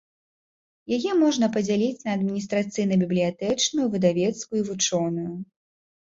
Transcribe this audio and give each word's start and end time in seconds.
Яе 0.95 1.11
можна 1.23 1.49
падзяліць 1.57 2.05
на 2.05 2.15
адміністрацыйна 2.17 2.93
бібліятэчную, 3.01 3.85
выдавецкую 3.97 4.59
і 4.61 4.63
вучоную. 4.71 5.27